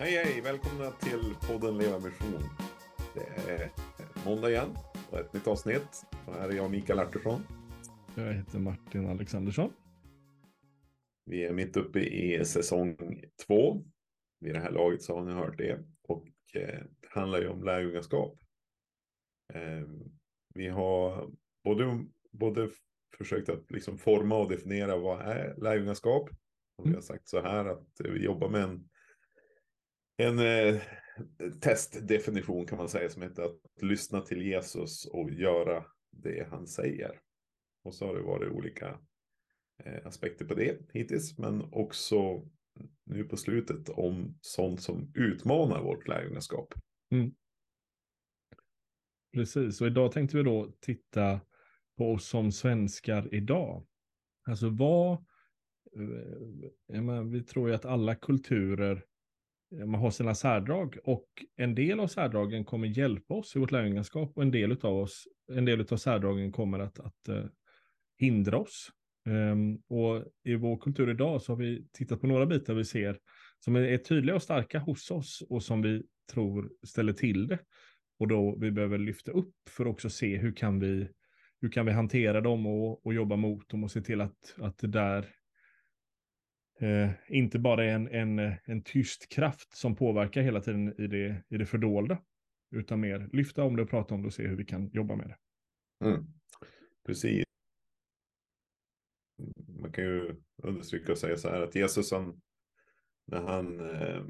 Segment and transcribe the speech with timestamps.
[0.00, 0.40] Hej hej!
[0.40, 2.42] Välkomna till podden Leva Mission.
[3.14, 3.70] Det är
[4.24, 4.76] måndag igen
[5.10, 6.06] och ett nytt avsnitt.
[6.26, 7.42] Och här är jag Mikael Artursson.
[8.14, 9.72] Jag heter Martin Alexandersson.
[11.26, 12.96] Vi är mitt uppe i säsong
[13.46, 13.84] två.
[14.40, 15.84] Vid det här laget så har ni hört det.
[16.08, 18.38] Och eh, det handlar ju om lärjungaskap.
[19.52, 19.88] Eh,
[20.54, 21.30] vi har
[21.64, 22.70] både, både
[23.18, 26.30] försökt att liksom forma och definiera vad är lärjungaskap.
[26.78, 28.89] Och vi har sagt så här att vi jobbar med en,
[30.20, 30.80] en eh,
[31.60, 37.20] testdefinition kan man säga som heter att lyssna till Jesus och göra det han säger.
[37.84, 39.00] Och så har det varit olika
[39.84, 42.48] eh, aspekter på det hittills, men också
[43.04, 46.74] nu på slutet om sånt som utmanar vårt lärjungaskap.
[47.10, 47.34] Mm.
[49.32, 51.40] Precis, och idag tänkte vi då titta
[51.96, 53.86] på oss som svenskar idag.
[54.46, 55.12] Alltså vad,
[55.96, 59.04] eh, menar, vi tror ju att alla kulturer
[59.78, 63.70] Eh, man har sina särdrag och en del av särdragen kommer hjälpa oss i vårt
[63.70, 67.44] lärjungaskap och en del av oss, en del av särdragen kommer att, att eh,
[68.18, 68.90] hindra oss.
[69.28, 73.18] Um, och i vår kultur idag så har vi tittat på några bitar vi ser
[73.58, 77.58] som är, är tydliga och starka hos oss och som vi tror ställer till det.
[78.18, 81.08] Och då vi behöver lyfta upp för att också se hur kan vi,
[81.60, 84.78] hur kan vi hantera dem och, och jobba mot dem och se till att, att
[84.78, 85.26] det där
[86.80, 91.42] eh, inte bara är en, en, en tyst kraft som påverkar hela tiden i det,
[91.48, 92.18] i det fördolda,
[92.70, 95.16] utan mer lyfta om det och prata om det och se hur vi kan jobba
[95.16, 95.36] med det.
[96.06, 96.24] Mm.
[97.06, 97.44] Precis.
[99.80, 102.40] Man kan ju understryka och säga så här att Jesus han,
[103.26, 104.24] när han eh,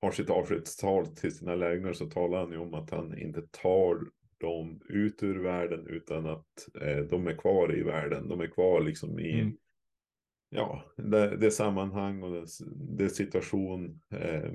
[0.00, 4.00] har sitt avskedstal till sina lärjungar så talar han ju om att han inte tar
[4.38, 8.28] dem ut ur världen utan att eh, de är kvar i världen.
[8.28, 9.56] De är kvar liksom i mm.
[10.50, 12.46] Ja, det, det, sammanhang och det,
[12.98, 14.52] det situation eh,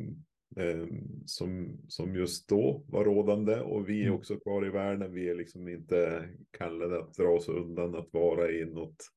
[0.65, 0.87] eh,
[1.25, 3.59] som, som just då var rådande.
[3.59, 4.15] Och vi är mm.
[4.15, 5.13] också kvar i världen.
[5.13, 9.09] Vi är liksom inte kallade att dra oss undan att vara i något,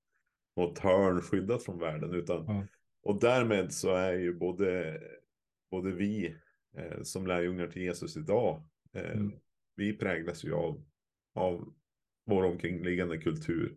[0.56, 2.14] något hörn skyddat från världen.
[2.14, 2.66] Utan, mm.
[3.02, 5.00] Och därmed så är ju både
[5.70, 6.36] både vi
[6.76, 9.32] eh, som lärjungar till Jesus idag, eh, mm.
[9.76, 10.84] vi präglas ju av,
[11.34, 11.74] av
[12.26, 13.76] vår omkringliggande kultur.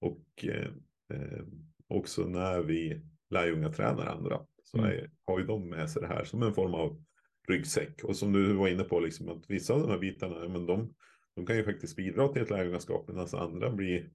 [0.00, 0.72] Och eh,
[1.12, 1.44] eh
[1.90, 4.90] också när vi lärjungatränar andra så mm.
[4.90, 7.04] är, har ju de med sig det här som en form av
[7.48, 8.04] ryggsäck.
[8.04, 10.94] Och som du var inne på, liksom, att vissa av de här bitarna, men de,
[11.34, 14.10] de kan ju faktiskt bidra till ett lärjungaskap, medan andra blir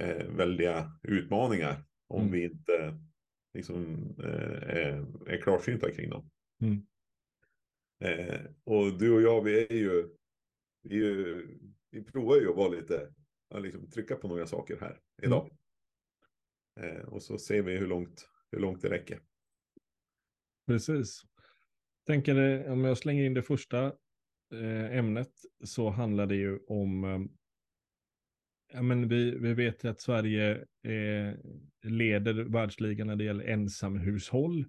[0.00, 2.32] eh, väldiga utmaningar om mm.
[2.32, 2.98] vi inte
[3.54, 6.30] liksom, eh, är, är klarsynta kring dem.
[6.62, 6.86] Mm.
[8.04, 10.08] Eh, och du och jag, vi är ju,
[10.82, 11.48] vi, är ju,
[11.90, 13.14] vi provar ju att vara lite,
[13.54, 15.42] liksom trycka på några saker här idag.
[15.42, 15.56] Mm.
[16.80, 19.20] Eh, och så ser vi hur långt, hur långt det räcker.
[20.66, 21.22] Precis.
[22.06, 23.86] Tänker om jag slänger in det första
[24.54, 25.32] eh, ämnet
[25.64, 27.18] så handlar det ju om eh,
[28.72, 30.52] Ja, men vi, vi vet att Sverige
[30.82, 31.34] eh,
[31.82, 34.64] leder världsligan när det gäller ensamhushåll.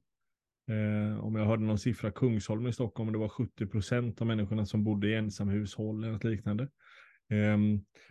[0.69, 4.65] Eh, om jag hörde någon siffra, Kungsholmen i Stockholm, det var 70 procent av människorna
[4.65, 6.63] som bodde i ensamhushåll eller något liknande.
[7.29, 7.57] Eh,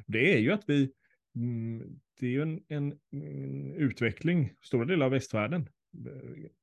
[0.06, 0.93] det är ju att vi,
[1.37, 5.69] Mm, det är ju en, en, en, utveckling, stora delar av västvärlden.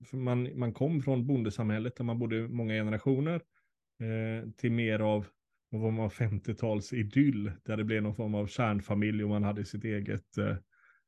[0.05, 3.35] För man, man kom från bondesamhället där man bodde många generationer
[3.99, 5.27] eh, till mer av
[5.71, 9.65] någon form av 50-tals idyll där det blev någon form av kärnfamilj och man hade
[9.65, 10.55] sitt eget, eh,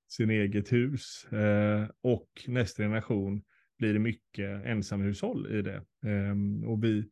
[0.08, 1.26] sin eget hus.
[1.32, 3.44] Eh, och nästa generation
[3.78, 5.84] blir det mycket ensamhushåll i det.
[6.06, 7.10] Ehm, och vi,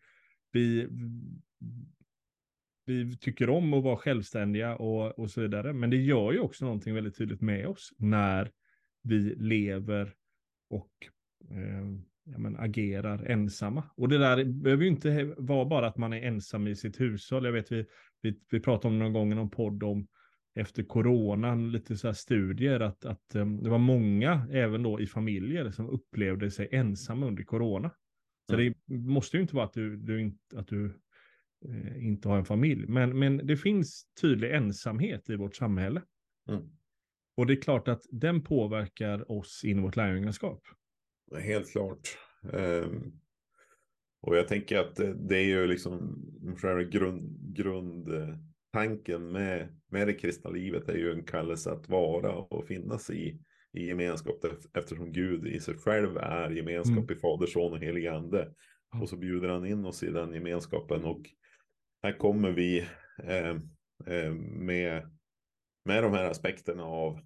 [0.52, 0.88] vi,
[2.88, 5.74] vi tycker om att vara självständiga och, och så vidare.
[5.74, 8.52] Men det gör ju också någonting väldigt tydligt med oss när
[9.04, 10.14] vi lever
[10.70, 10.92] och
[11.52, 11.86] eh,
[12.24, 13.84] ja, men, agerar ensamma.
[13.96, 17.46] Och det där behöver ju inte vara bara att man är ensam i sitt hushåll.
[17.46, 17.86] Jag vet vi,
[18.22, 20.08] vi, vi pratade om någon gång i någon podd om
[20.56, 25.08] efter coronan, lite så här studier, att, att um, det var många, även då i
[25.08, 27.92] familjer, som upplevde sig ensamma under corona.
[28.50, 28.74] Så mm.
[28.86, 30.94] det måste ju inte vara att du, du, inte, att du
[32.02, 36.02] inte har en familj, men, men det finns tydlig ensamhet i vårt samhälle.
[36.50, 36.62] Mm.
[37.38, 40.62] Och det är klart att den påverkar oss in i vårt lärjungaskap.
[41.40, 42.18] Helt klart.
[42.42, 43.20] Um,
[44.22, 46.26] och jag tänker att det, är ju liksom
[46.92, 48.10] grund, grund
[48.74, 53.40] tanken med, med det kristna livet är ju en kallelse att vara och finnas i,
[53.74, 57.18] i gemenskap eftersom Gud i sig själv är gemenskap mm.
[57.18, 58.54] i Fader, Son och Helig Ande.
[59.02, 61.22] Och så bjuder han in oss i den gemenskapen och
[62.08, 62.80] här kommer vi
[63.24, 63.56] eh,
[64.06, 65.10] eh, med,
[65.86, 67.20] med de här aspekterna av,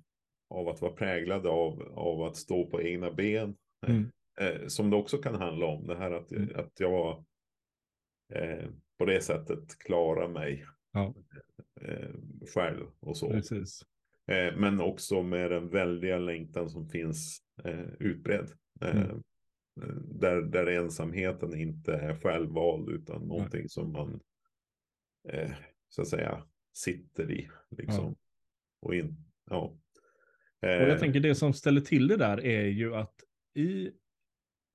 [0.49, 3.55] av att vara präglade av, av att stå på egna ben.
[3.87, 4.11] Mm.
[4.39, 5.87] eh, som det också kan handla om.
[5.87, 6.49] Det här att, Mm.
[6.55, 7.25] att jag
[8.97, 11.13] på det sättet klarar mig Ja.
[12.53, 13.29] själv och så.
[13.29, 13.85] Precis.
[14.55, 17.41] Men också med den väldiga längtan som finns
[17.99, 18.51] utbredd.
[18.81, 19.23] Mm.
[20.19, 24.19] där, där ensamheten inte är självvald utan någonting som man
[25.29, 25.51] eh,
[25.89, 27.49] så att säga sitter i.
[27.69, 28.15] Liksom.
[28.81, 29.15] Och in,
[29.49, 29.57] ja.
[29.57, 29.77] Och
[30.63, 33.23] Eh, jag tänker det som ställer till det där är ju att
[33.53, 33.91] i,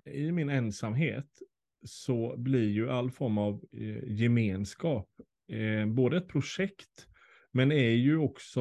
[0.04, 1.42] i min ensamhet
[1.82, 5.08] så blir ju all form av eh, gemenskap
[5.48, 7.08] eh, både ett projekt
[7.52, 8.60] men är ju också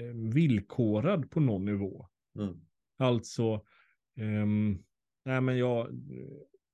[0.00, 2.06] eh, villkorad på någon nivå.
[2.38, 2.60] mm,
[2.98, 3.64] Alltså,
[4.16, 4.78] ehm,
[5.24, 5.88] nej men jag,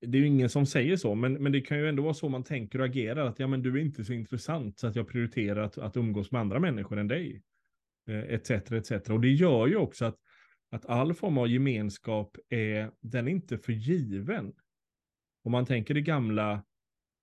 [0.01, 2.29] det är ju ingen som säger så, men, men det kan ju ändå vara så
[2.29, 5.07] man tänker och agerar, att ja men du är inte så intressant så att jag
[5.07, 7.41] prioriterar att, att umgås med andra människor än dig.
[8.07, 9.09] Eh, etc, etc.
[9.09, 10.17] Och det gör ju också att,
[10.71, 14.53] att all form av gemenskap är, den är inte för given.
[15.43, 16.63] Om man tänker det gamla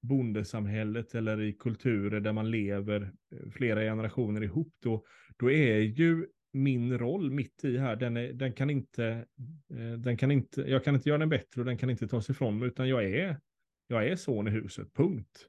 [0.02, 5.04] bondesamhället eller i kulturer där man lever eh, flera generationer ihop, då,
[5.36, 9.26] då är ju min roll mitt i här, den, är, den kan inte,
[9.70, 12.30] eh, den kan inte, jag kan inte göra den bättre och den kan inte tas
[12.30, 13.40] ifrån mig, utan jag är,
[13.88, 15.48] jag är son i huset, punkt.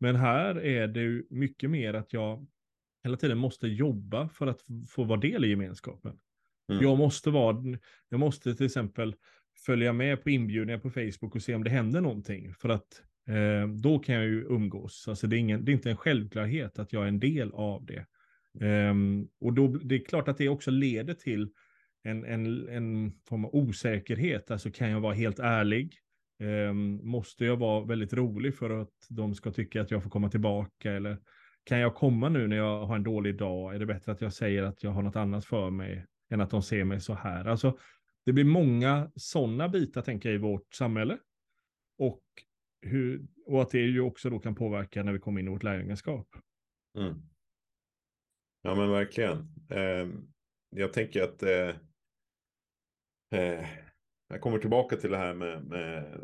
[0.00, 2.46] Men här är det ju mycket mer att jag
[3.04, 6.18] hela tiden måste jobba för att få vara del i gemenskapen.
[6.72, 6.82] Mm.
[6.82, 7.78] Jag måste vara,
[8.08, 9.14] jag måste till exempel
[9.66, 12.54] följa med på inbjudningar på Facebook och se om det händer någonting.
[12.54, 15.08] För att eh, då kan jag ju umgås.
[15.08, 17.86] Alltså det är, ingen, det är inte en självklarhet att jag är en del av
[17.86, 18.06] det.
[18.60, 21.50] Ehm, och då, det är klart att det också leder till
[22.02, 24.50] en, en, en form av osäkerhet.
[24.50, 25.94] Alltså kan jag vara helt ärlig?
[26.40, 30.30] Ehm, måste jag vara väldigt rolig för att de ska tycka att jag får komma
[30.30, 30.92] tillbaka?
[30.92, 31.18] Eller
[31.64, 33.74] kan jag komma nu när jag har en dålig dag?
[33.74, 36.50] Är det bättre att jag säger att jag har något annat för mig än att
[36.50, 37.44] de ser mig så här?
[37.44, 37.78] Alltså,
[38.24, 41.18] det blir många sådana bitar, tänker jag, i vårt samhälle.
[41.98, 42.22] Och,
[42.82, 45.62] hur, och att det ju också då kan påverka när vi kommer in i vårt
[45.62, 46.28] lärjungaskap.
[46.98, 47.14] Mm.
[48.66, 49.38] Ja men verkligen.
[49.70, 50.08] Eh,
[50.70, 51.68] jag tänker att eh,
[53.40, 53.66] eh,
[54.28, 56.20] jag kommer tillbaka till det här med, med,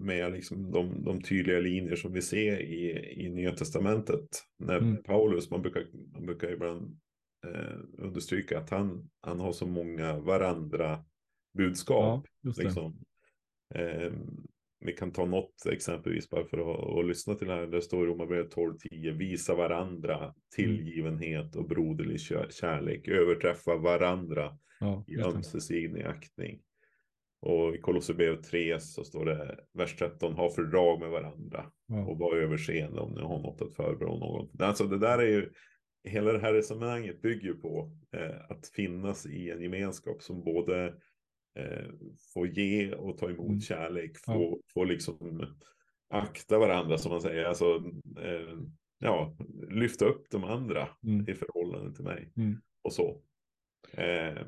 [0.00, 4.28] med liksom de, de tydliga linjer som vi ser i, i Nya Testamentet.
[4.58, 5.02] När Mm.
[5.02, 7.00] Paulus, man brukar, man brukar ibland
[7.46, 11.04] eh, understryka att han, han har så många varandra
[11.58, 12.26] budskap.
[12.42, 12.62] det.
[12.62, 13.04] Liksom.
[13.74, 14.12] Eh,
[14.80, 17.66] vi kan ta något exempelvis bara för att, att lyssna till det här.
[17.66, 19.12] Det står i Romarbrevet 12.10.
[19.18, 23.08] Visa varandra tillgivenhet och broderlig kär- kärlek.
[23.08, 26.60] Överträffa varandra Ja, i ömsesidig aktning.
[27.40, 30.32] Och i Kolosserbrevet 3 så står det vers 13.
[30.32, 31.70] Ha fördrag med varandra.
[31.86, 32.06] Ja.
[32.06, 34.48] Och var överseende om ni har något att förebrå någon.
[34.58, 35.52] Alltså det där är ju.
[36.04, 40.94] Hela det här resonemanget bygger på eh, att finnas i en gemenskap som både
[41.54, 41.90] eh,
[42.34, 43.60] får ge och ta emot Mm.
[43.60, 44.12] kärlek.
[44.26, 44.32] Ja.
[44.32, 45.46] Få, få liksom
[46.10, 47.44] akta varandra som man säger.
[47.44, 47.64] Alltså,
[48.22, 48.58] eh,
[48.98, 49.36] ja,
[49.70, 51.28] lyfta upp de andra Mm.
[51.28, 52.32] i förhållande till mig.
[52.36, 52.60] Mm.
[52.82, 53.22] Och så.
[53.92, 54.46] Eh,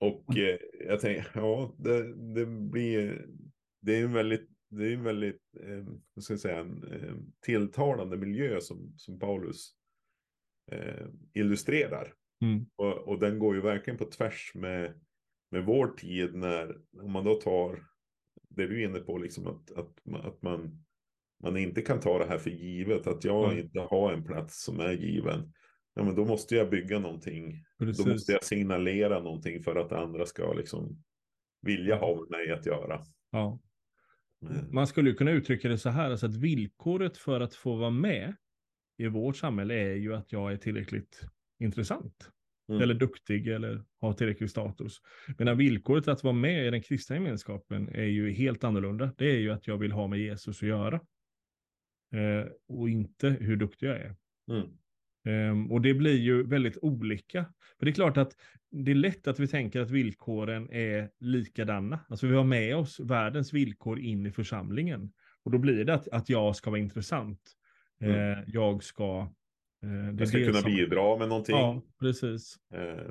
[0.00, 0.58] och eh,
[0.88, 3.26] jag tänker, ja, det, det blir,
[3.80, 5.84] det är en väldigt, det är en väldigt, eh,
[6.14, 7.14] vad ska jag säga, en eh,
[7.46, 9.74] tilltalande miljö som, som Paulus
[10.72, 12.14] eh, illustrerar.
[12.42, 12.66] Mm.
[12.76, 15.00] Och, och den går ju verkligen på tvärs med,
[15.52, 17.84] med vår tid när, om man då tar
[18.48, 20.84] det du är inne på, liksom att, att, att man,
[21.42, 23.64] man inte kan ta det här för givet, att jag Mm.
[23.64, 25.52] inte har en plats som är given.
[25.94, 27.64] Ja, men då måste jag bygga någonting.
[27.78, 28.06] Då Precis.
[28.06, 31.02] måste jag signalera någonting för att andra ska liksom
[31.62, 32.00] vilja Ja.
[32.00, 33.00] ha med mig att göra.
[33.30, 33.60] Ja.
[34.50, 37.90] Eh, Man skulle kunna uttrycka det så här, alltså att villkoret för att få vara
[37.90, 38.36] med
[38.98, 41.20] i vårt samhälle är ju att jag är tillräckligt
[41.60, 42.30] intressant.
[42.68, 42.82] Mm.
[42.82, 45.00] Eller duktig eller har tillräcklig status.
[45.38, 49.12] Men villkoret att vara med i den kristna gemenskapen är ju helt annorlunda.
[49.18, 51.00] Det är ju att jag vill ha med Jesus att göra.
[52.12, 54.16] Eh, och inte hur duktig jag är.
[54.50, 54.68] Mm.
[55.24, 57.44] Ehm, och det blir ju väldigt olika.
[57.78, 58.36] För det är klart att
[58.70, 62.00] det är lätt att vi tänker att villkoren är likadana.
[62.08, 65.12] Alltså vi har med oss världens villkor in i församlingen.
[65.42, 67.40] Och då blir det att, att jag ska vara intressant.
[68.00, 68.14] Mm.
[68.14, 69.32] Eh, jag ska...
[69.82, 71.56] Eh, det Jag ska det kunna som- bidra med någonting.
[71.56, 72.56] Ja, precis.
[72.74, 73.10] Eh,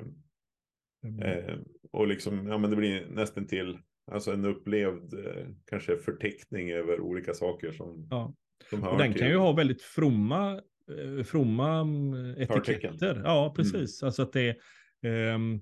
[1.04, 1.22] Mm.
[1.22, 1.54] Eh,
[1.92, 3.78] och liksom, ja men det blir nästan till
[4.12, 5.14] alltså en upplevd
[5.66, 8.34] kanske förteckning över olika saker som, Ja.
[8.70, 9.20] som hör Och den till.
[9.20, 10.60] kan ju ha väldigt fromma,
[11.24, 13.22] fromma mm, etiketter.
[13.24, 14.02] Ja, precis.
[14.02, 14.56] Alltså att det
[15.02, 15.60] ehm,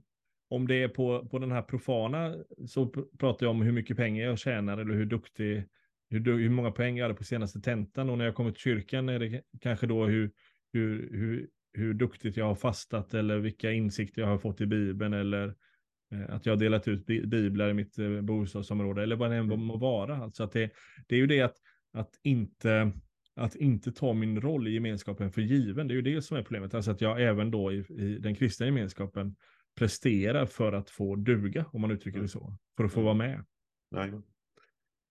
[0.50, 2.36] om det är på, på den här profana
[2.66, 5.64] så pr- pratar jag om hur mycket pengar jag tjänar eller hur duktig,
[6.10, 9.08] hur, hur många poäng jag hade på senaste tentan och när jag kommer till kyrkan
[9.08, 10.30] är det kanske då hur,
[10.72, 15.12] hur, hur, hur duktigt jag har fastat eller vilka insikter jag har fått i Bibeln
[15.12, 15.54] eller
[16.12, 19.44] eh, att jag har delat ut biblar i mitt eh, bostadsområde eller vad det än
[19.44, 19.60] mm.
[19.60, 20.16] må vara.
[20.16, 20.70] Alltså att det,
[21.06, 21.56] det är ju det att,
[21.92, 22.92] att inte
[23.36, 25.88] att inte ta min roll i gemenskapen för given.
[25.88, 26.74] Det är ju det som är problemet.
[26.74, 29.36] Alltså att jag även då i, i den kristna gemenskapen
[29.74, 32.56] presterar för att få duga, om man uttrycker det så.
[32.76, 33.44] För att få vara med.
[33.90, 34.12] Nej.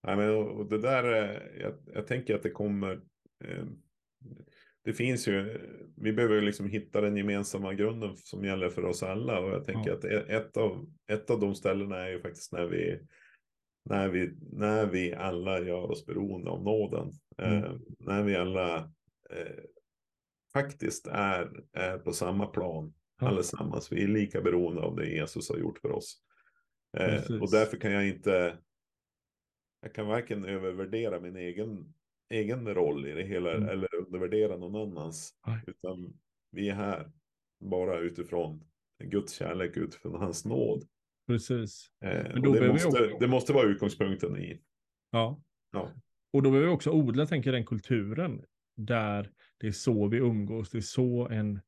[0.02, 3.00] Nej, men och det där, eh, jag, jag tänker att det kommer,
[3.44, 3.64] eh,
[4.90, 5.60] det finns ju,
[5.96, 9.90] vi behöver liksom hitta den gemensamma grunden som gäller för oss alla och jag tänker
[9.90, 9.96] ja.
[9.96, 13.00] att ett av, ett av de ställena är ju faktiskt när vi,
[13.84, 17.12] när vi, när vi alla gör oss beroende av nåden.
[17.38, 17.64] Mm.
[17.64, 18.76] Eh, när vi alla
[19.30, 19.64] eh,
[20.52, 23.28] faktiskt är, är på samma plan ja.
[23.28, 23.92] allesammans.
[23.92, 26.22] Vi är lika beroende av det Jesus har gjort för oss.
[26.96, 28.58] Eh, och därför kan jag inte,
[29.82, 31.94] jag kan varken övervärdera min egen,
[32.30, 33.68] egen roll i det hela mm.
[33.68, 35.34] eller undervärdera någon annans.
[35.40, 35.60] Aj.
[35.66, 36.14] Utan
[36.50, 37.10] vi är här
[37.60, 38.64] bara utifrån
[39.04, 40.84] Guds kärlek, utifrån hans nåd.
[41.26, 41.90] Precis.
[42.04, 43.18] Eh, Men då det, måste, också...
[43.20, 44.60] det måste vara utgångspunkten i.
[45.10, 45.42] Ja.
[45.72, 45.90] ja.
[46.32, 48.42] Och då behöver vi också odla, tänker den kulturen,
[48.76, 51.60] där det är så vi umgås, det är så en,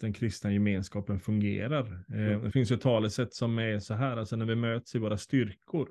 [0.00, 2.04] den kristna gemenskapen fungerar.
[2.08, 2.42] Mm.
[2.42, 5.18] Det finns ju ett talesätt som är så här, alltså när vi möts i våra
[5.18, 5.88] styrkor,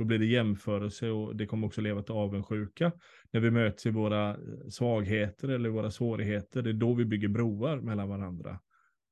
[0.00, 2.92] då blir det jämförelse och det kommer också leva till avundsjuka.
[3.30, 4.36] När vi möts i våra eh,
[4.68, 8.60] svagheter eller våra svårigheter, det är då vi bygger broar mellan varandra.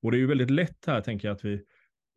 [0.03, 1.55] Och det är ju väldigt lätt här, tänker jag, att vi,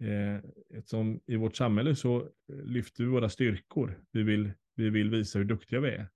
[0.01, 0.37] eh,
[0.77, 3.99] eftersom i vårt samhälle så eh, lyfter vi våra styrkor.
[4.11, 6.09] Vi vill vi vill visa hur duktiga vi är.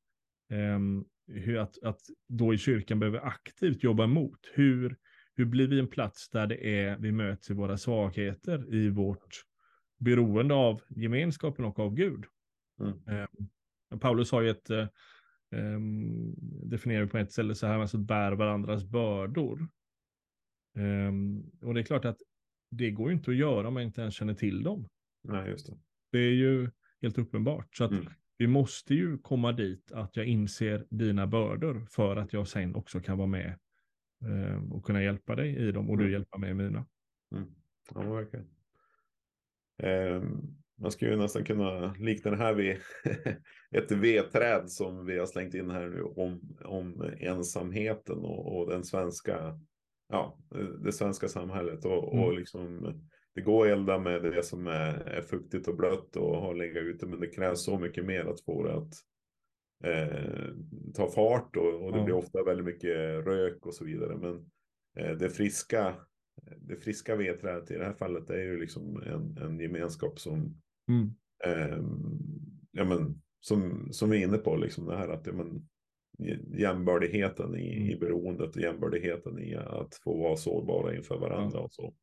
[0.52, 0.80] Eh,
[1.28, 4.40] hur att, att då i kyrkan behöver aktivt jobba emot.
[4.54, 4.98] Hur,
[5.36, 9.44] hur blir vi en plats där det är, vi möts i våra svagheter, i vårt
[10.00, 12.26] beroende av gemenskapen och av Gud.
[12.80, 13.28] Mm.
[13.90, 14.70] Um, Paulus har ju ett,
[15.52, 16.36] um,
[16.70, 19.68] definierar på ett ställe så här, alltså bär varandras bördor.
[20.78, 22.18] Um, och det är klart att
[22.72, 24.90] det går ju inte att göra om man inte ens känner till dem.
[25.24, 25.78] Nej, just det.
[26.12, 27.76] Det är ju helt uppenbart.
[27.76, 32.34] Så att mm vi måste ju komma dit att jag inser dina bördor för att
[32.34, 33.60] jag sen också kan vara med
[34.26, 36.06] eh, och kunna hjälpa dig i dem och mm.
[36.06, 36.86] du hjälpa mig i mina.
[37.32, 37.56] Mm.
[37.94, 38.48] Ja, verkligen.
[39.78, 40.24] Eh,
[40.78, 42.78] man skulle ju nästan kunna likna det här vid
[43.72, 48.84] ett vedträd som vi har slängt in här nu om, om ensamheten och, och den
[48.84, 49.60] svenska,
[50.10, 50.40] ja,
[50.84, 52.26] det svenska samhället och, mm.
[52.26, 52.94] och liksom
[53.36, 56.84] det går att elda med det som är, är fuktigt och blött och har legat
[56.84, 58.94] ute, men det krävs så mycket mer att få det att
[59.84, 60.54] eh,
[60.94, 62.06] ta fart och, och det mm.
[62.06, 64.18] blir ofta väldigt mycket rök och så vidare.
[64.18, 64.50] Men
[64.98, 65.96] eh, det friska,
[66.58, 71.16] det friska vedträdet i det här fallet är ju liksom en, en gemenskap som, mm.
[71.46, 71.80] eh,
[72.72, 75.68] ja men, som, som vi är inne på, liksom det här att ja, men,
[76.58, 77.90] jämbördigheten i, mm.
[77.90, 81.94] i beroendet och jämbördigheten i att få vara sårbara inför varandra och så.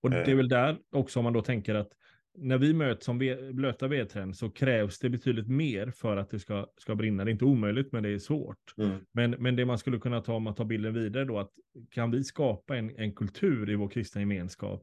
[0.00, 0.36] Och det är eh.
[0.36, 1.92] väl där också om man då tänker att
[2.38, 3.18] när vi möts som
[3.52, 7.24] blöta vedträn så krävs det betydligt mer för att det ska, ska brinna.
[7.24, 8.74] Det är inte omöjligt, men det är svårt.
[8.78, 8.96] Mm.
[9.12, 11.50] Men, men det man skulle kunna ta om man tar bilden vidare då, att
[11.90, 14.82] kan vi skapa en, en kultur i vår kristna gemenskap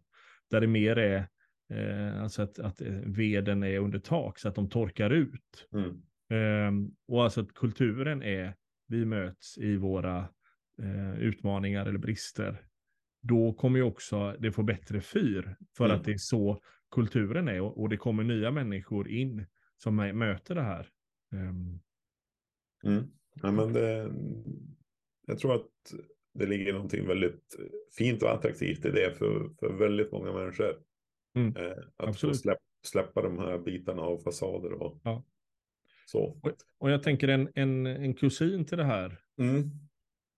[0.49, 1.27] där det mer är
[1.71, 5.67] eh, alltså att, att eh, veden är under tak så att de torkar ut.
[5.73, 5.89] Mm.
[6.29, 8.55] Eh, och alltså att kulturen är,
[8.87, 10.17] vi möts i våra
[10.81, 12.61] eh, utmaningar eller brister
[13.21, 15.55] då kommer ju också det få bättre fyr.
[15.77, 15.97] För mm.
[15.97, 16.61] att det är så
[16.91, 19.45] kulturen är och, och, det kommer nya människor in
[19.77, 20.89] som möter det här.
[21.31, 21.79] Um.
[22.83, 23.03] Mm.
[23.41, 24.11] Ja, men det,
[25.25, 25.69] jag tror att
[26.33, 27.57] det ligger någonting väldigt
[27.97, 30.75] fint och attraktivt i det för, för väldigt många människor.
[31.35, 31.55] Mm.
[31.55, 32.35] Eh, att Absolut.
[32.35, 35.23] få släpp, släppa de här bitarna av fasader och ja.
[36.05, 36.23] så.
[36.23, 39.71] Och, och, jag tänker en, en, en kusin till det här mm.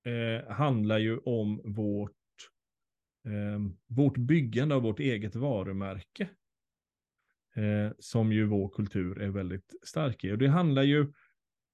[0.05, 2.12] eh, handlar ju om vårt
[3.25, 6.29] eh, vårt byggande av vårt eget varumärke.
[7.55, 10.31] Eh, som ju vår kultur är väldigt stark i.
[10.31, 11.13] Och det handlar ju,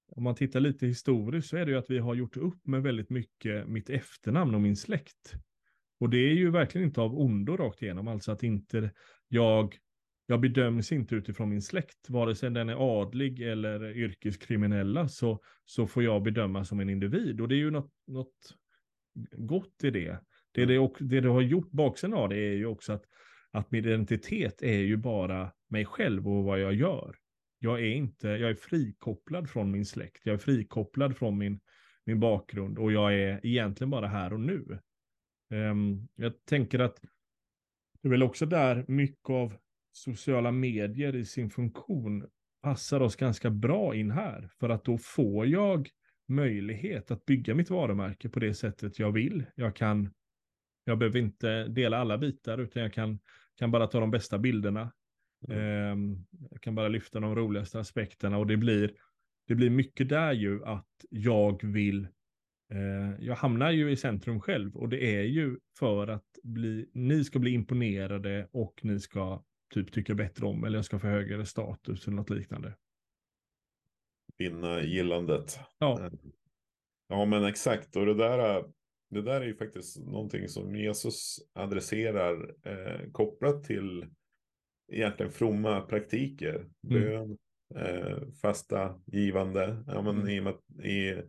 [0.08, 2.82] om man tittar lite historiskt, så är det ju att vi har gjort upp med
[2.82, 5.34] väldigt mycket mitt efternamn och min släkt.
[6.00, 8.90] Och det är ju verkligen inte av ondo rakt igenom, alltså att inte
[9.28, 9.76] jag,
[10.26, 15.86] jag bedöms inte utifrån min släkt, vare sig den är adlig eller yrkeskriminella, så, så
[15.86, 17.40] får jag bedömas som en individ.
[17.40, 18.54] Och det är ju något, något
[19.32, 20.20] gott i det.
[20.52, 23.04] Det, det, och, det det har gjort, baksidan av det är ju också att,
[23.50, 27.16] att min identitet är ju bara mig själv och vad jag gör.
[27.58, 31.60] Jag är inte, jag är frikopplad från min släkt, jag är frikopplad från min,
[32.04, 34.78] min bakgrund och jag är egentligen bara här och nu.
[35.50, 37.00] Um, jag tänker att
[38.02, 39.54] det är väl också där mycket av
[39.92, 42.26] sociala medier i sin funktion
[42.62, 44.48] passar oss ganska bra in här.
[44.60, 45.88] För att då får jag
[46.28, 49.44] möjlighet att bygga mitt varumärke på det sättet jag vill.
[49.54, 50.10] Jag kan
[50.84, 53.18] jag behöver inte dela alla bitar, utan jag kan,
[53.56, 54.92] kan bara ta de bästa bilderna.
[55.48, 55.58] Mm.
[55.58, 56.18] Eh,
[56.50, 58.92] jag kan bara lyfta de roligaste aspekterna och det blir,
[59.46, 62.08] det blir mycket där ju att jag vill
[63.20, 67.38] jag hamnar ju i centrum själv och det är ju för att bli, ni ska
[67.38, 72.06] bli imponerade och ni ska typ tycka bättre om eller jag ska få högre status
[72.06, 72.76] eller något liknande.
[74.38, 75.58] Vinna gillandet.
[75.78, 76.04] Ja.
[76.04, 76.12] Eh,
[77.12, 77.96] Ja, men exakt.
[77.96, 78.64] Och det där,
[79.10, 84.06] det där är ju faktiskt någonting som Jesus adresserar eh, kopplat till
[84.92, 86.66] egentligen fromma praktiker.
[86.82, 87.38] Bön,
[87.74, 89.84] eh, fasta, givande.
[89.86, 91.22] Ja, men i, Mat- i,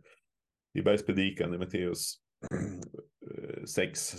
[0.74, 2.14] i bergspredikan i Matteus
[2.54, 4.14] eh, 6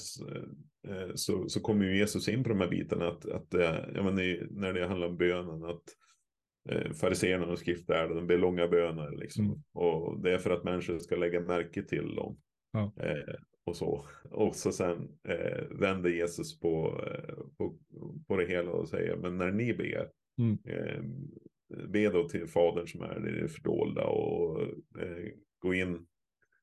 [0.87, 3.07] eh, så, så kommer ju Jesus in på de här bitarna.
[3.07, 4.15] Att, att eh, ja, men
[4.51, 5.83] när det handlar om bönen, att
[6.69, 9.45] eh, fariséerna och skriftlärda, de ber långa böner liksom.
[9.45, 9.57] Mm.
[9.73, 12.37] Och det är för att människor ska lägga märke till dem.
[12.71, 12.93] Ja.
[12.97, 14.05] Eh, och så.
[14.31, 17.77] Och så sen eh, vänder Jesus på, eh, på,
[18.27, 20.57] på det hela och säger, men när ni ber, Mm.
[20.65, 21.03] eh,
[21.87, 24.61] be då till Fadern som är i det fördolda och
[24.99, 26.05] eh, gå in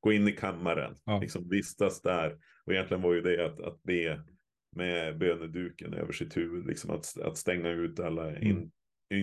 [0.01, 1.21] gå in i kammaren, Ja.
[1.21, 2.39] liksom vistas där.
[2.67, 4.21] Och egentligen var ju det att, att be
[4.77, 8.71] med böneduken över sitt huvud, liksom att, att stänga ut alla in, Mm.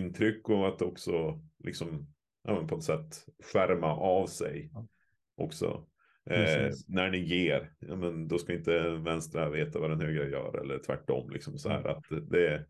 [0.06, 2.06] intryck och att också liksom,
[2.42, 4.88] ja, men på något sätt skärma av sig Ja.
[5.36, 5.86] också.
[6.30, 10.28] Eh, när ni ger, ja, men då ska inte den vänstra veta vad den högra
[10.28, 11.30] gör eller tvärtom.
[11.30, 11.90] Liksom så här, Mm.
[11.96, 12.66] att det,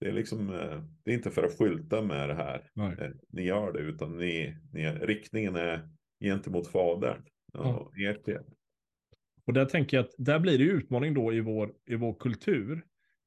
[0.00, 2.70] det är liksom, eh, det är inte för att skylta med det här.
[3.02, 5.88] Eh, ni gör det, utan ni, ni, riktningen är
[6.20, 7.22] gentemot fadern.
[7.64, 8.44] Ja, ert det.
[9.44, 12.84] Och där tänker jag att där blir det utmaning då i vår, i vår kultur.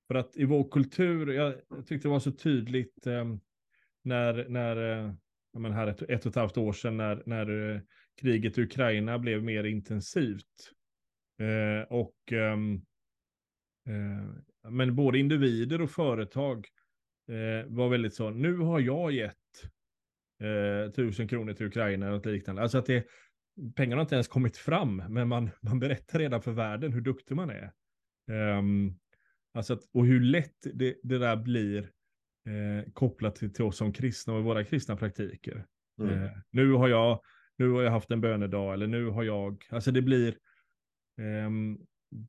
[0.08, 3.26] För att i vår kultur, jag, tyckte det var så tydligt eh,
[4.04, 5.14] när, när eh,
[5.54, 7.82] men här ett, ett och ett halvt år sedan när, när eh,
[8.22, 10.72] kriget i Ukraina blev mer intensivt.
[11.40, 12.76] Eh, och ehm,
[13.88, 16.68] eh, men både individer och företag
[17.28, 19.36] eh, var väldigt så, nu har jag gett
[20.96, 22.62] tusen kronor till Ukraina något liknande.
[22.62, 23.06] Alltså att det,
[23.76, 27.36] pengarna har inte ens kommit fram, men man, man berättar redan för världen hur duktig
[27.36, 27.72] man är.
[28.32, 28.94] Ehm,
[29.54, 31.92] alltså att, och hur lätt det, det där blir
[32.48, 35.66] eh, kopplat till, till oss som kristna och våra kristna praktiker.
[36.00, 36.24] Mm.
[36.24, 37.22] Eh, nu, har jag,
[37.58, 40.38] nu har jag haft en bönedag, eller nu har jag, alltså det blir,
[41.22, 41.80] ehm,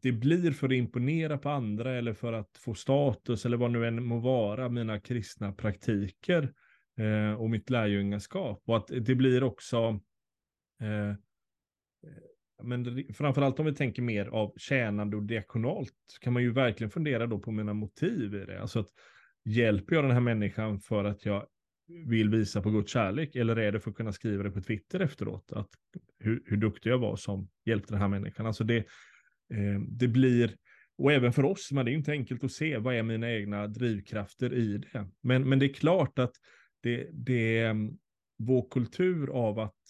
[0.02, 3.87] det blir för att imponera på andra eller för att få status eller vad nu
[3.87, 6.52] än må vara, mina kristna praktiker
[6.98, 8.62] eh, och mitt lärjungaskap.
[8.66, 10.00] Och att det blir också,
[10.83, 11.14] eh,
[12.62, 17.27] men framförallt om vi tänker mer av tjänande och diakonalt, kan man ju verkligen fundera
[17.27, 18.61] då på mina motiv i det.
[18.61, 18.88] Alltså att
[19.45, 21.47] hjälper jag den här människan för att jag
[22.07, 25.01] vill visa på Guds kärlek eller är det för att kunna skriva det på Twitter
[25.01, 25.53] efteråt?
[25.53, 25.68] Att
[26.18, 28.47] hur, hur duktig jag var som hjälpte den här människan.
[28.47, 28.77] Alltså det,
[29.55, 30.57] eh, det blir,
[30.99, 33.66] och även för oss, men det är inte enkelt att se vad är mina egna
[33.66, 35.09] drivkrafter i det.
[35.23, 36.33] Men, men det är klart att
[36.83, 37.90] det, det är
[38.38, 39.82] vår kultur av att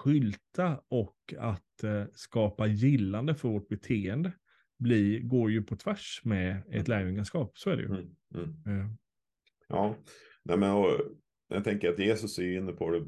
[0.00, 4.32] skylta och att eh, skapa gillande för vårt beteende
[4.78, 7.58] blir, går ju på tvärs med ett lärjungaskap.
[7.58, 7.88] Så är det ju.
[7.88, 8.08] Mm.
[8.34, 8.80] Mm.
[8.80, 8.90] Eh,
[9.68, 9.96] Ja,
[10.42, 11.00] Nej, men, och,
[11.48, 13.06] jag tänker att Jesus är inne på det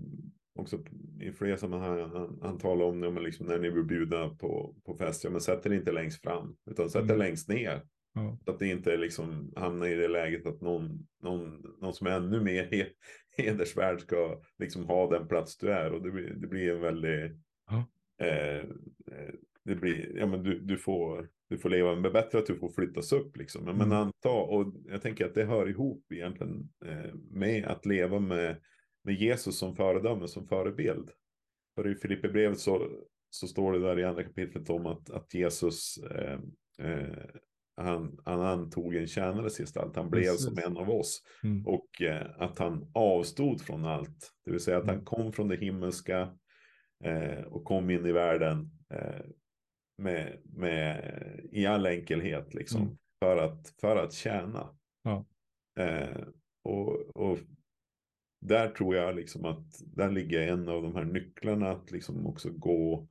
[0.54, 0.84] också
[1.20, 2.00] i flera sammanhang.
[2.00, 5.30] Han, han talar om det, men liksom, när ni vill bjuda på, på fest, ja,
[5.30, 7.18] men sätt er inte längst fram, utan sätt er Mm.
[7.18, 7.82] längst ner.
[8.14, 8.38] Ja.
[8.46, 12.40] Att ni inte liksom hamnar i det läget att någon, någon, någon som är ännu
[12.40, 12.92] mer he-
[13.36, 15.92] hedersvärd ska liksom ha den plats du är.
[15.92, 17.32] Och det blir, det blir en väldigt...
[17.70, 17.86] Ja.
[18.26, 18.56] Eh,
[19.16, 22.56] eh, det blir, ja men du, du får, du får leva med bättre att du
[22.56, 23.64] får flyttas upp liksom.
[23.64, 23.98] Men, men Mm.
[23.98, 28.60] anta, och jag tänker att det hör ihop egentligen eh, med att leva med,
[29.04, 31.10] med Jesus som föredöme, som förebild.
[31.74, 32.88] För i Filipperbrevet så,
[33.30, 36.40] så står det där i andra kapitlet om att, att Jesus eh,
[36.78, 37.24] eh,
[37.76, 39.96] han, han antog en tjänares gestalt.
[39.96, 40.44] Han blev Precis.
[40.44, 41.22] som en av oss.
[41.44, 41.66] Mm.
[41.66, 44.32] Och eh, att han avstod från allt.
[44.44, 45.04] Det vill säga att han Mm.
[45.04, 46.38] kom från det himmelska
[47.04, 49.24] eh, och kom in i världen eh,
[49.98, 51.14] med, med,
[51.52, 52.54] i all enkelhet.
[52.54, 52.96] Liksom, Mm.
[53.24, 54.76] för, att, för att tjäna.
[55.02, 55.26] Ja.
[55.80, 56.22] Eh,
[56.64, 57.38] och, och
[58.40, 62.50] där tror jag liksom att där ligger en av de här nycklarna att liksom också
[62.50, 63.08] gå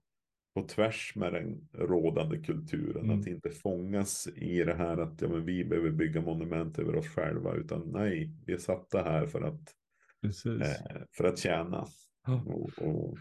[0.54, 3.04] på tvärs med den rådande kulturen.
[3.06, 3.20] Mm.
[3.20, 7.08] Att inte fångas i det här att ja, men vi behöver bygga monument över oss
[7.08, 7.56] själva.
[7.56, 9.76] Utan nej, vi är satta här för att,
[10.46, 11.88] eh, för att tjäna.
[12.26, 12.44] Ja.
[12.46, 13.18] Och, och,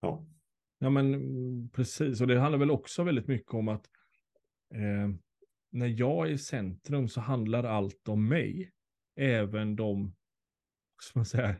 [0.00, 0.26] ja.
[0.78, 2.20] Ja, men precis.
[2.20, 3.86] Och det handlar väl också väldigt mycket om att
[4.74, 5.08] eh,
[5.70, 8.70] när jag är i centrum så handlar allt om mig.
[9.16, 10.14] Även de,
[11.02, 11.56] ska man säga,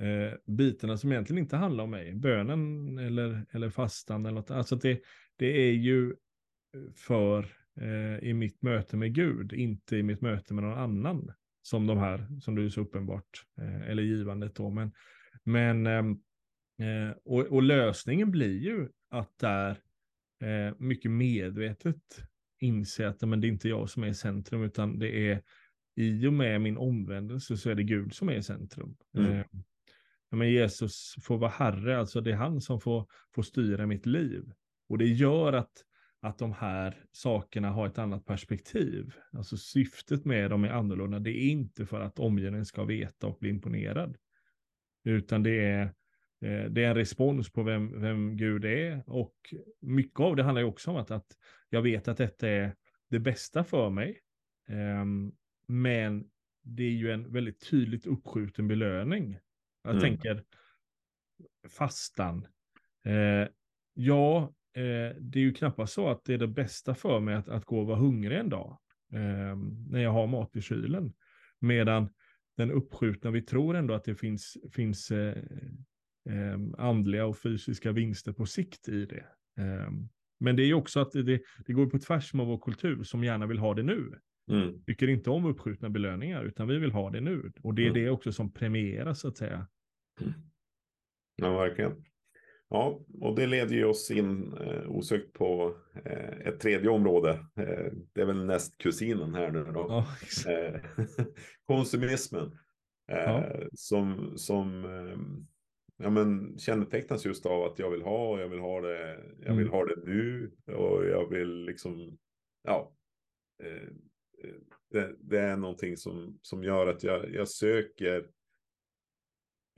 [0.00, 2.14] eh, bitarna som egentligen inte handlar om mig.
[2.14, 4.50] Bönen eller, eller fastan eller något.
[4.50, 5.00] Alltså det,
[5.36, 6.14] det är ju
[6.94, 7.38] för
[7.80, 11.32] eh, i mitt möte med Gud, inte i mitt möte med någon annan.
[11.62, 14.70] Som de här, som du så uppenbart, eh, eller givandet då.
[14.70, 14.92] Men,
[15.44, 16.10] men ehm,
[16.78, 19.70] eh, och, och, lösningen blir ju att där
[20.40, 22.02] eh, mycket medvetet
[22.60, 25.42] inse att men det är inte jag som är i centrum, utan det är
[25.96, 28.96] i och med min omvändelse så är det Gud som är i centrum.
[29.16, 29.44] Mm.
[30.30, 34.52] Men Jesus får vara herre, alltså det är han som får, får styra mitt liv.
[34.88, 35.84] Och det gör att,
[36.20, 39.14] att de här sakerna har ett annat perspektiv.
[39.32, 41.18] Alltså syftet med dem är annorlunda.
[41.18, 44.16] Det är inte för att omgivningen ska veta och bli imponerad.
[45.04, 45.82] Utan det är,
[46.40, 49.02] eh, det är en respons på vem, vem Gud är.
[49.06, 49.36] Och
[49.80, 51.26] mycket av det handlar ju också om att, att
[51.70, 52.74] jag vet att detta är
[53.10, 54.20] det bästa för mig.
[54.68, 55.32] Um,
[55.68, 56.30] men
[56.62, 59.38] det är ju en väldigt tydligt uppskjuten belöning.
[59.86, 60.00] Jag mm.
[60.00, 60.44] tänker
[61.68, 62.46] fastan.
[63.04, 63.48] Eh,
[63.94, 67.48] ja, eh, det är ju knappast så att det är det bästa för mig att,
[67.48, 68.78] att gå och vara hungrig en dag.
[69.12, 69.56] Eh,
[69.88, 71.12] när jag har mat i kylen.
[71.58, 72.08] Medan
[72.56, 75.36] den uppskjutna, vi tror ändå att det finns, finns eh,
[76.28, 79.26] eh, andliga och fysiska vinster på sikt i det.
[79.62, 79.90] Eh,
[80.40, 83.24] men det är ju också att det, det går på tvärs med vår kultur som
[83.24, 84.12] gärna vill ha det nu.
[84.50, 84.84] Mm.
[84.84, 87.52] Tycker inte om uppskjutna belöningar, utan vi vill ha det nu.
[87.62, 88.02] Och det är mm.
[88.02, 89.68] det också som premieras, så att säga.
[90.20, 90.32] Mm.
[91.36, 92.06] Ja, verkligen.
[92.68, 97.30] Ja, och det leder ju oss in eh, osökt på eh, ett tredje område.
[97.30, 99.86] Eh, det är väl näst kusinen här nu då.
[99.88, 100.06] Ja,
[100.52, 100.80] eh,
[101.66, 102.58] konsumismen.
[103.08, 103.52] Eh, ja.
[103.72, 105.18] Som, som eh,
[105.96, 109.24] ja, men, kännetecknas just av att jag vill ha och jag vill ha det.
[109.38, 109.72] Jag vill mm.
[109.72, 112.18] ha det nu och jag vill liksom.
[112.62, 112.92] Ja.
[114.90, 118.26] Det, det, är någonting som, som gör att jag, jag söker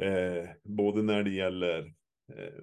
[0.03, 1.95] Eh, både när det gäller
[2.33, 2.63] eh,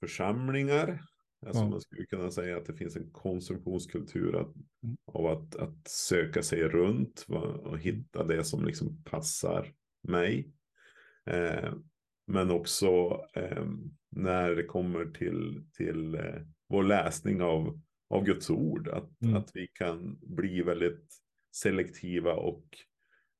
[0.00, 1.02] församlingar,
[1.46, 1.68] alltså ja.
[1.68, 4.96] man skulle kunna säga att det finns en konsumtionskultur att, mm.
[5.06, 7.26] av att, att söka sig runt
[7.62, 9.72] och hitta det som liksom passar
[10.08, 10.52] mig.
[11.30, 11.72] Eh,
[12.26, 13.66] men också eh,
[14.10, 17.80] när det kommer till, till eh, vår läsning av,
[18.10, 19.36] av Guds ord, att, mm.
[19.36, 21.06] att vi kan bli väldigt
[21.52, 22.64] selektiva och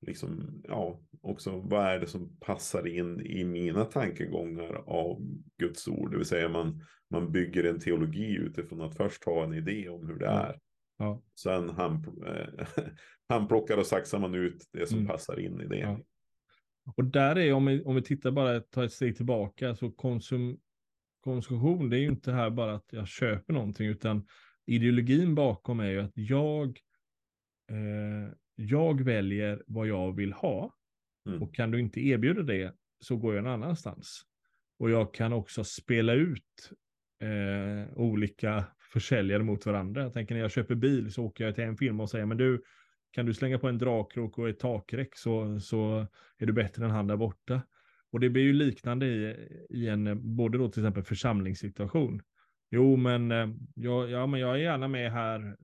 [0.06, 5.20] liksom, ja, också vad är det som passar in i mina tankegångar av
[5.58, 6.10] Guds ord.
[6.10, 10.06] Det vill säga man, man bygger en teologi utifrån att först ha en idé om
[10.06, 10.60] hur det är.
[10.98, 11.22] Ja.
[11.40, 12.66] Sen han, eh,
[13.28, 15.08] han plockar och saxar man ut det som mm.
[15.08, 15.78] passar in i det.
[15.78, 16.00] Ja.
[16.96, 20.58] Och där är, om vi, om vi tittar bara, tar ett steg tillbaka, så konsum,
[21.20, 24.26] konsumtion, det är ju inte här bara att jag köper någonting, utan
[24.66, 26.68] ideologin bakom är ju att jag
[27.70, 30.74] eh, jag väljer vad jag vill ha.
[31.26, 31.42] Mm.
[31.42, 34.22] Och kan du inte erbjuda det så går jag någon annanstans.
[34.78, 36.72] Och jag kan också spela ut
[37.20, 40.02] eh, olika försäljare mot varandra.
[40.02, 42.36] Jag tänker när jag köper bil så åker jag till en firma och säger, men
[42.36, 42.62] du,
[43.10, 46.06] kan du slänga på en dragkrok och ett takräck så, så
[46.38, 47.62] är du bättre än han där borta.
[48.12, 52.22] Och det blir ju liknande i, i en, både då till exempel församlingssituation.
[52.70, 55.56] Jo, men, eh, jag, ja, men jag är gärna med här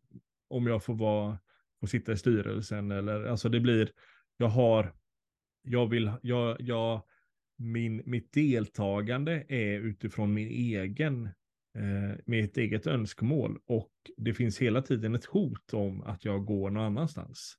[0.48, 1.38] om jag får vara
[1.82, 3.90] och sitta i styrelsen eller alltså det blir,
[4.36, 4.92] jag har,
[5.62, 7.02] jag vill, jag, jag,
[7.58, 11.24] min, mitt deltagande är utifrån min egen,
[11.78, 16.70] eh, mitt eget önskemål och det finns hela tiden ett hot om att jag går
[16.70, 17.56] någon annanstans.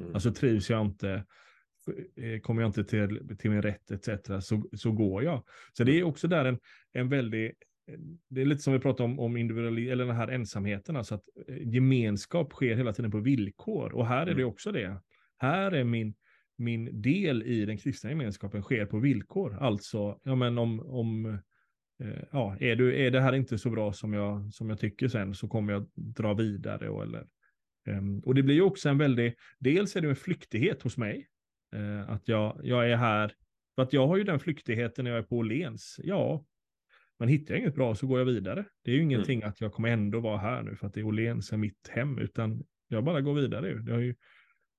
[0.00, 0.14] Mm.
[0.14, 1.24] Alltså trivs jag inte,
[2.16, 4.08] eh, kommer jag inte till, till min rätt etc.
[4.40, 5.44] Så, så går jag.
[5.72, 6.58] Så det är också där en,
[6.92, 7.54] en väldig
[8.28, 11.24] det är lite som vi pratade om, om individualism, eller den här ensamheten, alltså att
[11.48, 13.94] eh, gemenskap sker hela tiden på villkor.
[13.94, 14.48] Och här är det mm.
[14.48, 14.96] också det.
[15.38, 16.14] Här är min,
[16.56, 19.58] min del i den kristna gemenskapen sker på villkor.
[19.60, 21.26] Alltså, ja men om, om
[22.02, 25.08] eh, ja, är, du, är det här inte så bra som jag, som jag tycker
[25.08, 26.88] sen så kommer jag dra vidare.
[26.88, 27.26] Och, eller,
[27.88, 31.28] um, och det blir ju också en väldig, dels är det en flyktighet hos mig.
[31.76, 33.34] Uh, att jag, jag är här,
[33.74, 36.00] för att jag har ju den flyktigheten när jag är på Åhléns.
[36.02, 36.44] Ja,
[37.22, 38.64] men hittar jag inget bra så går jag vidare.
[38.84, 39.10] Det är ju mm.
[39.10, 39.48] ingenting mm.
[39.48, 42.18] att jag kommer ändå vara här nu för att det är Åhléns är mitt hem,
[42.18, 43.68] utan jag bara går vidare.
[44.02, 44.14] Ju,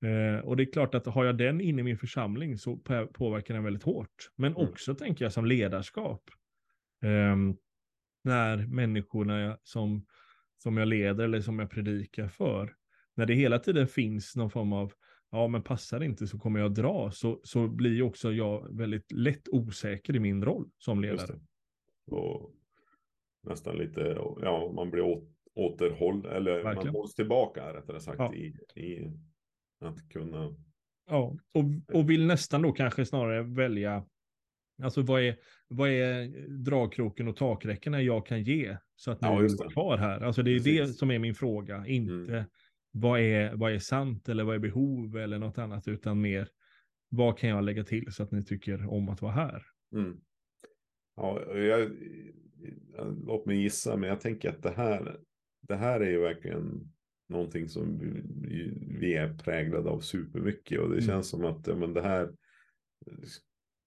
[0.09, 2.77] eh, och det är klart att har jag den inne i min församling så
[3.13, 4.29] påverkar den väldigt hårt.
[4.35, 4.67] Men mm.
[4.67, 6.23] också tänker jag som ledarskap.
[7.03, 7.35] Eh,
[8.23, 10.05] när människorna som,
[10.57, 12.73] som jag leder eller som jag predikar för,
[13.15, 14.93] när det hela tiden finns någon form av
[15.31, 19.11] ja men passar det inte så kommer jag dra, så, så blir också jag väldigt
[19.11, 21.39] lätt osäker i min roll som ledare.
[22.11, 22.51] Och
[23.43, 24.01] nästan lite,
[24.41, 25.21] ja, man blir
[25.55, 26.75] återhåll, eller Verkligen.
[26.75, 28.33] man hålls tillbaka rättare sagt ja.
[28.33, 29.11] i, i
[29.79, 30.55] att kunna.
[31.09, 34.05] Ja, och, och vill nästan då kanske snarare välja
[34.83, 35.37] Alltså vad är,
[35.67, 40.21] vad är dragkroken och takräckena jag kan ge så att ni Ja, är kvar här?
[40.21, 40.79] Alltså det är Precis.
[40.79, 42.43] det som är min fråga, inte Mm.
[42.91, 46.49] vad, är, vad är sant eller vad är behov eller något annat, utan mer
[47.09, 49.63] vad kan jag lägga till så att ni tycker om att vara här?
[49.95, 50.17] Mm.
[51.15, 51.91] Ja, jag,
[53.25, 55.19] låt mig gissa, men jag tänker att det här,
[55.61, 56.91] det här är ju verkligen
[57.29, 57.99] någonting som
[58.99, 60.79] vi, är präglade av supermycket.
[60.79, 61.07] Och det Mm.
[61.07, 62.33] känns som att ja, men det här,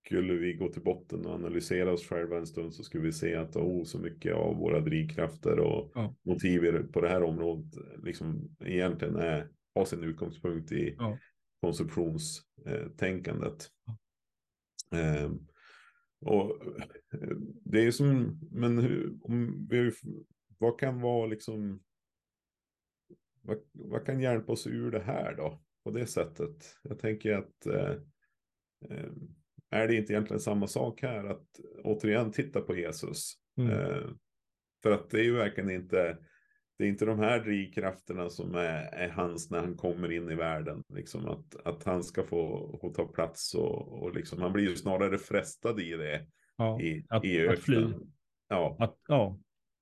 [0.06, 3.34] skulle vi gå till botten och analysera oss själva en stund så skulle vi se
[3.34, 6.14] att oh, så mycket av våra drivkrafter och Ja.
[6.22, 11.18] motiv på det här området liksom egentligen är, har sin utgångspunkt i Ja.
[11.60, 13.70] konsumtionstänkandet.
[14.92, 15.30] Eh,
[16.20, 16.64] och
[17.12, 19.92] eh, det är som, men hur, om vi,
[20.58, 21.82] vad kan vara liksom,
[23.42, 25.62] vad, vad kan hjälpa oss ur det här då?
[25.84, 26.76] På det sättet.
[26.82, 27.96] Jag tänker att eh,
[28.90, 29.10] eh,
[29.70, 31.46] är det inte egentligen samma sak här att
[31.84, 33.32] återigen titta på Jesus?
[33.56, 33.70] Mm.
[33.70, 34.10] Eh,
[34.82, 36.18] för att det är ju verkligen inte,
[36.78, 40.34] det är inte de här drivkrafterna som är, är hans när han kommer in i
[40.34, 40.82] världen.
[40.94, 44.76] Liksom att, att han ska få, få ta plats och, och liksom, han blir ju
[44.76, 46.26] snarare frestad i det.
[46.56, 47.86] Ja, I, att, i att fly.
[48.48, 49.38] Ja, Att, ja,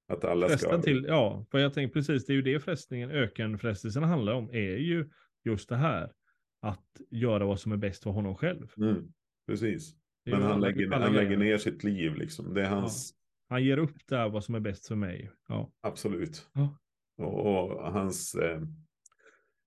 [0.09, 0.59] att alla ska...
[0.59, 4.51] frestad till, ja, för jag tänker precis, det är ju det frestningen, ökenfrestelsen handlar om,
[4.51, 5.11] är ju
[5.45, 6.13] just det här.
[6.61, 8.73] Att göra vad som är bäst för honom själv.
[8.77, 9.13] Mm,
[9.47, 9.95] precis.
[10.31, 12.55] Men han lägger, han lägger ner sitt liv liksom.
[12.55, 13.15] Det är hans,
[13.49, 15.31] Han ger upp där vad som är bäst för mig.
[15.49, 16.51] Ja, absolut.
[16.55, 16.79] Ja.
[17.17, 18.63] Och, och hans, eh,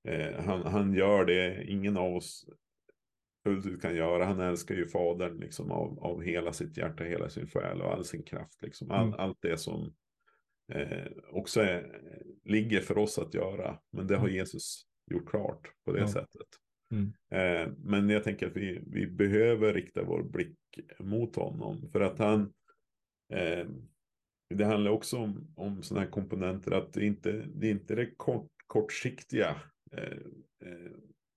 [0.08, 2.46] eh, han, han gör det ingen av oss
[3.44, 4.26] fullt ut kan göra.
[4.26, 8.06] Han älskar ju fadern liksom av, av hela sitt hjärta, hela sin själ och all
[8.06, 8.62] sin kraft.
[8.62, 8.92] Liksom.
[8.92, 9.20] All, Mm.
[9.20, 9.94] Allt det som
[10.74, 12.02] eh, också är,
[12.44, 13.80] ligger för oss att göra.
[13.92, 14.36] Men det har Mm.
[14.36, 14.82] Jesus
[15.12, 16.08] gjort klart på det Ja.
[16.08, 16.48] sättet.
[16.92, 17.14] Mm.
[17.32, 20.58] Eh, men jag tänker att vi, vi behöver rikta vår blick
[21.00, 21.90] mot honom.
[21.92, 22.54] För att han,
[23.34, 23.68] eh,
[24.50, 28.16] det handlar också om, om sådana här komponenter att det inte det är inte det
[28.18, 29.56] kort, kortsiktiga
[29.92, 30.18] eh,
[30.66, 30.92] eh,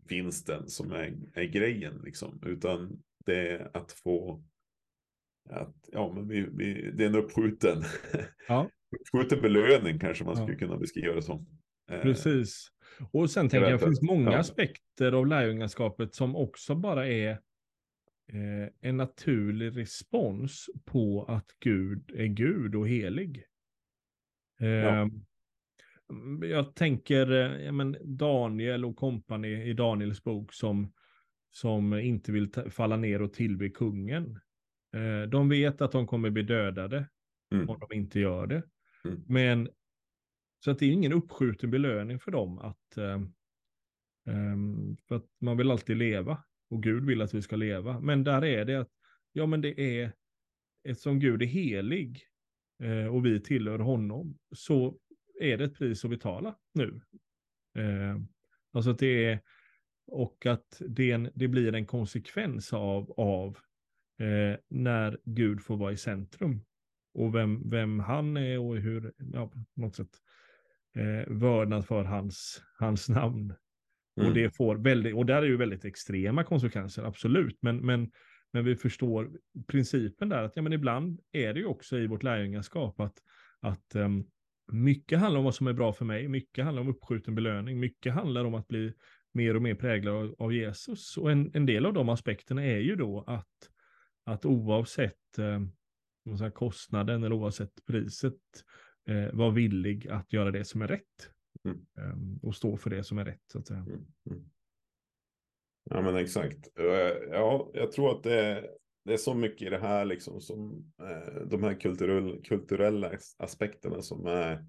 [0.08, 4.42] vinsten som är, är grejen liksom, utan det är att få
[5.50, 7.82] att, ja, men vi, vi, det är en uppskjuten,
[8.48, 8.70] Ja.
[9.00, 10.42] uppskjuten belöning kanske man Ja.
[10.42, 11.46] skulle kunna beskriva det som.
[11.90, 12.68] Eh, precis.
[13.12, 14.38] Och sen tänker jag, det finns många ja.
[14.38, 17.40] aspekter av lärjungaskapet som också bara är
[18.80, 23.44] en naturlig respons på att Gud är Gud och helig.
[24.60, 25.10] Eh, Ja.
[26.42, 30.92] Jag tänker eh, ja, men Daniel och kompani i Daniels bok som,
[31.50, 34.40] som inte vill falla ner och tillbe kungen.
[34.94, 37.08] Eh, de vet att de kommer bli dödade
[37.54, 37.68] Mm.
[37.70, 38.62] om de inte gör det.
[39.04, 39.22] Mm.
[39.28, 39.68] Men
[40.64, 43.20] så att det är ingen uppskjuten belöning för dem att eh,
[44.26, 48.00] ehm, för att man vill alltid leva och Gud vill att vi ska leva.
[48.00, 48.90] Men där är det att
[49.32, 50.12] ja, men det är
[50.84, 52.22] eftersom Gud är helig
[52.82, 54.98] eh, och vi tillhör honom så
[55.40, 57.00] är det ett pris att betala nu.
[57.76, 58.18] Eh,
[58.72, 59.40] alltså att det är
[60.06, 63.58] och att det, en, det blir en konsekvens av, av
[64.18, 66.64] eh, när Gud får vara i centrum
[67.14, 70.18] och vem, vem han är och hur, ja, på något sätt,
[70.94, 73.54] eh, vördnad för hans, hans namn.
[74.20, 74.28] Mm.
[74.28, 78.10] Och det får väldigt, och där är ju väldigt extrema konsekvenser, absolut, men, men,
[78.52, 79.30] men vi förstår
[79.66, 83.14] principen där att ja, men ibland är det ju också i vårt lärjungaskap att,
[83.60, 84.24] att um,
[84.72, 88.14] mycket handlar om vad som är bra för mig, mycket handlar om uppskjuten belöning, mycket
[88.14, 88.92] handlar om att bli
[89.32, 91.16] mer och mer präglad av, av Jesus.
[91.16, 93.70] Och en, en del av de aspekterna är ju då att,
[94.24, 98.34] att oavsett eh, kostnaden eller oavsett priset
[99.08, 101.30] eh, vara villig att göra det som är rätt.
[101.64, 101.86] Mm.
[101.98, 103.42] Eh, och stå för det som är rätt.
[103.52, 103.80] Så att säga.
[103.80, 104.44] Mm, mm.
[105.90, 106.78] Ja men exakt.
[106.78, 106.84] Eh,
[107.30, 108.70] Ja, jag tror att det är,
[109.04, 113.36] det är så mycket i det här liksom som eh, de här kulturell, kulturella as-
[113.38, 114.64] aspekterna som är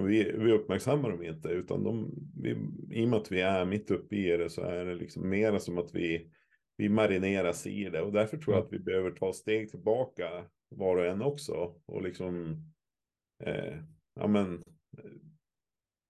[0.00, 2.50] vi, vi uppmärksammar dem inte utan de, vi,
[2.90, 5.58] i och med att vi är mitt uppe i det så är det liksom mer
[5.58, 6.30] som att vi,
[6.76, 10.96] vi marineras i det och därför tror jag att vi behöver ta steg tillbaka var
[10.96, 12.56] och en också och liksom
[13.44, 13.74] eh,
[14.14, 14.64] ja men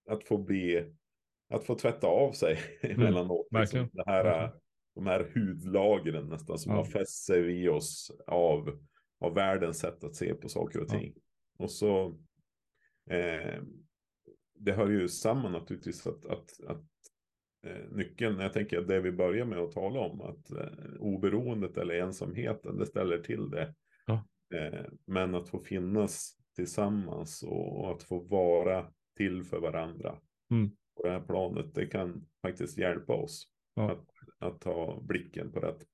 [0.09, 0.93] att få bli
[1.49, 3.47] att få tvätta av sig emellanåt.
[3.51, 4.61] Liksom, verkligen, det här, verkligen.
[4.95, 6.77] De här hudlagren nästan som Ja.
[6.77, 8.79] har fäst sig vid oss av,
[9.19, 10.99] av världens sätt att se på saker och Ja.
[10.99, 11.13] ting.
[11.59, 12.19] Och så
[13.09, 13.61] eh,
[14.59, 16.85] det hör ju samman naturligtvis att, att, att
[17.67, 21.77] eh, nyckeln, jag tänker att det vi börjar med att tala om, att eh, oberoendet
[21.77, 23.75] eller ensamheten, det ställer till det.
[24.05, 24.25] Ja.
[24.55, 30.19] Eh, men att få finnas tillsammans och, och att få vara till för varandra
[30.51, 30.69] Mm.
[30.95, 33.91] på det här planet, det kan faktiskt hjälpa oss Ja.
[33.91, 34.05] att,
[34.37, 35.87] att ta blicken på rätt,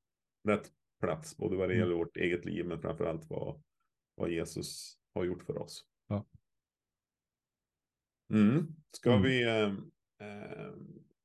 [0.48, 0.72] rätt
[1.04, 1.84] plats, både vad det Mm.
[1.88, 3.64] gäller vårt eget liv, men framför allt vad,
[4.16, 5.86] vad Jesus har gjort för oss.
[6.08, 6.26] Ja.
[8.34, 8.68] Mm.
[8.92, 9.24] Ska Mm.
[9.24, 9.74] vi, eh,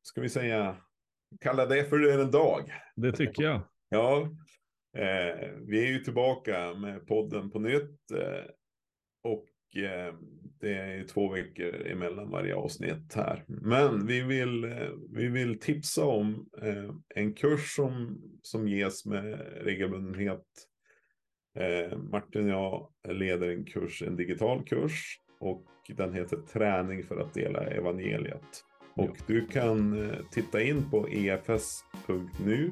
[0.03, 0.77] ska vi säga,
[1.41, 2.73] kalla det för en dag?
[2.97, 3.61] Det tycker jag.
[3.93, 4.21] Ja,
[4.97, 8.11] eh, vi är ju tillbaka med podden på nytt.
[8.11, 8.45] Eh,
[9.23, 9.47] och
[10.61, 13.45] det är två veckor emellan varje avsnitt här.
[13.47, 19.41] Men vi vill, eh, vi vill tipsa om eh, en kurs som, som ges med
[19.65, 20.47] regelbundenhet.
[21.59, 25.21] Eh, Martin och jag leder en kurs, en digital kurs.
[25.41, 28.65] Och den heter Träning för att dela evangeliet.
[28.95, 32.71] Och du kan eh, titta in på efs.nu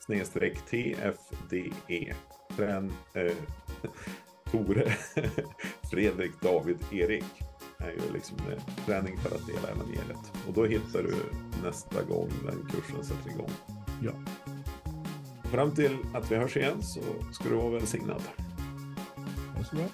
[0.00, 2.14] snedstreck TFDE.
[2.56, 3.32] Trän, eh,
[4.54, 4.90] Tore,
[5.90, 7.24] Fredrik, David, Erik
[7.78, 10.32] är ju liksom eh, träning för att dela evangeliet.
[10.46, 11.14] Och då hittar du
[11.62, 13.50] nästa gång den kursen sätter igång.
[14.02, 14.12] Ja.
[15.50, 17.00] Fram till att vi hörs igen så
[17.32, 18.22] ska du vara välsignad.
[19.52, 19.86] Ha det så bra.